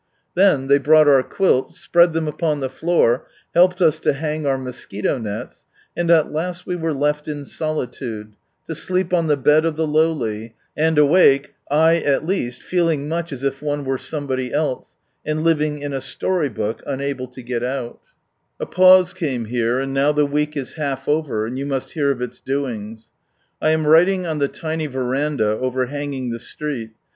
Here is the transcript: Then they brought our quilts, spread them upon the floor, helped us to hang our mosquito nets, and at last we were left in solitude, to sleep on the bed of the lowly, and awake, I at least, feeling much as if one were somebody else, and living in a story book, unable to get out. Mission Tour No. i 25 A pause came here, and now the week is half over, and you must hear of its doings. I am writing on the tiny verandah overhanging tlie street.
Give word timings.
Then 0.33 0.65
they 0.65 0.79
brought 0.79 1.07
our 1.07 1.21
quilts, 1.21 1.77
spread 1.79 2.13
them 2.13 2.27
upon 2.27 2.59
the 2.59 2.71
floor, 2.71 3.27
helped 3.53 3.81
us 3.83 3.99
to 3.99 4.13
hang 4.13 4.47
our 4.47 4.57
mosquito 4.57 5.19
nets, 5.19 5.67
and 5.95 6.09
at 6.09 6.31
last 6.31 6.65
we 6.65 6.75
were 6.75 6.91
left 6.91 7.27
in 7.27 7.45
solitude, 7.45 8.33
to 8.65 8.73
sleep 8.73 9.13
on 9.13 9.27
the 9.27 9.37
bed 9.37 9.63
of 9.63 9.75
the 9.75 9.85
lowly, 9.85 10.55
and 10.75 10.97
awake, 10.97 11.53
I 11.69 11.97
at 11.97 12.25
least, 12.25 12.63
feeling 12.63 13.07
much 13.07 13.31
as 13.31 13.43
if 13.43 13.61
one 13.61 13.85
were 13.85 13.99
somebody 13.99 14.51
else, 14.51 14.95
and 15.23 15.43
living 15.43 15.77
in 15.77 15.93
a 15.93 16.01
story 16.01 16.49
book, 16.49 16.81
unable 16.87 17.27
to 17.27 17.43
get 17.43 17.61
out. 17.63 17.99
Mission 18.59 18.59
Tour 18.59 18.59
No. 18.59 18.65
i 18.65 18.65
25 18.65 18.67
A 18.67 18.75
pause 19.05 19.13
came 19.13 19.45
here, 19.45 19.79
and 19.79 19.93
now 19.93 20.11
the 20.11 20.25
week 20.25 20.57
is 20.57 20.73
half 20.73 21.07
over, 21.07 21.45
and 21.45 21.59
you 21.59 21.67
must 21.67 21.91
hear 21.91 22.09
of 22.09 22.23
its 22.23 22.39
doings. 22.41 23.11
I 23.61 23.69
am 23.69 23.85
writing 23.85 24.25
on 24.25 24.39
the 24.39 24.47
tiny 24.47 24.87
verandah 24.87 25.59
overhanging 25.59 26.31
tlie 26.31 26.39
street. 26.39 26.89